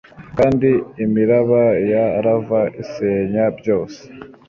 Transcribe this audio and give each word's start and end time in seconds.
kandi 0.37 0.69
imiraba 1.05 1.61
ya 1.91 2.05
lava 2.25 2.61
isenya 2.83 3.45
byose 3.59 3.99